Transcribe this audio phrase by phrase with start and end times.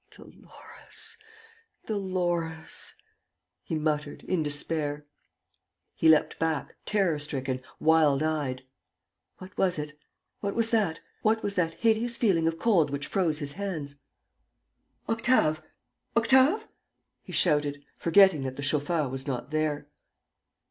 [0.09, 1.15] "Dolores....
[1.85, 2.95] Dolores...."
[3.63, 5.05] he muttered, in despair.
[5.93, 8.63] He leapt back, terror stricken, wild eyed.
[9.37, 9.95] What was it?
[10.39, 11.01] What was that?
[11.21, 13.95] What was that hideous feeling of cold which froze his hands?
[15.07, 15.61] "Octave!
[16.15, 16.65] Octave?"
[17.21, 19.87] he shouted, forgetting that the chauffeur was not there.